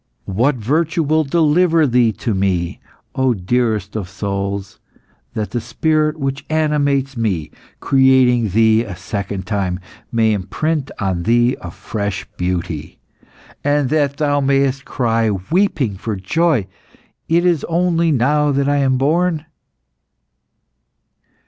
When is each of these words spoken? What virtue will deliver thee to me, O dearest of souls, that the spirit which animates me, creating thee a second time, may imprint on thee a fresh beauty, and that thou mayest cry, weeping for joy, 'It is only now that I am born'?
What 0.25 0.55
virtue 0.55 1.03
will 1.03 1.23
deliver 1.23 1.85
thee 1.85 2.11
to 2.13 2.33
me, 2.33 2.79
O 3.13 3.35
dearest 3.35 3.95
of 3.95 4.09
souls, 4.09 4.79
that 5.35 5.51
the 5.51 5.61
spirit 5.61 6.17
which 6.19 6.43
animates 6.49 7.15
me, 7.15 7.51
creating 7.79 8.49
thee 8.49 8.83
a 8.83 8.95
second 8.95 9.45
time, 9.45 9.79
may 10.11 10.33
imprint 10.33 10.89
on 10.97 11.21
thee 11.21 11.55
a 11.61 11.69
fresh 11.69 12.25
beauty, 12.35 12.97
and 13.63 13.89
that 13.89 14.17
thou 14.17 14.39
mayest 14.41 14.85
cry, 14.85 15.29
weeping 15.29 15.97
for 15.97 16.15
joy, 16.15 16.65
'It 17.29 17.45
is 17.45 17.63
only 17.65 18.11
now 18.11 18.51
that 18.51 18.67
I 18.67 18.77
am 18.77 18.97
born'? 18.97 19.45